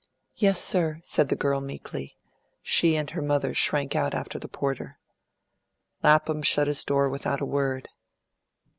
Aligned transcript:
"Yes, 0.33 0.59
sir," 0.59 0.99
said 1.03 1.29
the 1.29 1.35
girl 1.35 1.61
meekly; 1.61 2.17
she 2.63 2.95
and 2.95 3.07
her 3.11 3.21
mother 3.21 3.53
shrank 3.53 3.95
out 3.95 4.15
after 4.15 4.39
the 4.39 4.47
porter. 4.47 4.97
Lapham 6.01 6.41
shut 6.41 6.65
his 6.65 6.83
door 6.83 7.07
without 7.07 7.39
a 7.39 7.45
word. 7.45 7.87